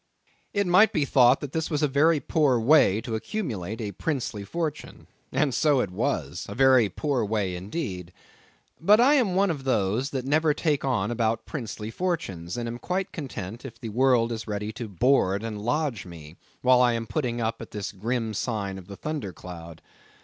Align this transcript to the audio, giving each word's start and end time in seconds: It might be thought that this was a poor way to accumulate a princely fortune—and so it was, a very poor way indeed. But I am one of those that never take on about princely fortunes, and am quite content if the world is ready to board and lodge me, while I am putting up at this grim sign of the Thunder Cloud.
It 0.51 0.65
might 0.65 0.93
be 0.93 1.05
thought 1.05 1.41
that 1.41 1.51
this 1.51 1.69
was 1.69 1.83
a 1.83 2.19
poor 2.27 2.59
way 2.59 3.01
to 3.01 3.13
accumulate 3.13 3.79
a 3.79 3.91
princely 3.91 4.43
fortune—and 4.43 5.53
so 5.53 5.79
it 5.79 5.91
was, 5.91 6.47
a 6.49 6.55
very 6.55 6.89
poor 6.89 7.23
way 7.23 7.55
indeed. 7.55 8.11
But 8.79 8.99
I 8.99 9.13
am 9.13 9.35
one 9.35 9.51
of 9.51 9.63
those 9.63 10.09
that 10.09 10.25
never 10.25 10.55
take 10.55 10.83
on 10.83 11.11
about 11.11 11.45
princely 11.45 11.91
fortunes, 11.91 12.57
and 12.57 12.67
am 12.67 12.79
quite 12.79 13.11
content 13.11 13.63
if 13.63 13.79
the 13.79 13.89
world 13.89 14.31
is 14.31 14.47
ready 14.47 14.71
to 14.71 14.87
board 14.87 15.43
and 15.43 15.61
lodge 15.61 16.07
me, 16.07 16.35
while 16.63 16.81
I 16.81 16.93
am 16.93 17.05
putting 17.05 17.39
up 17.39 17.61
at 17.61 17.69
this 17.69 17.91
grim 17.91 18.33
sign 18.33 18.79
of 18.79 18.87
the 18.87 18.95
Thunder 18.95 19.31
Cloud. 19.31 19.83